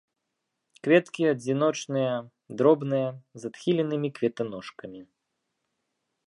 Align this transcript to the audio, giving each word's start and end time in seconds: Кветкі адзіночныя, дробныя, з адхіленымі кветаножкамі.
Кветкі 0.85 1.23
адзіночныя, 1.33 2.13
дробныя, 2.61 3.09
з 3.45 3.53
адхіленымі 3.53 4.09
кветаножкамі. 4.17 5.01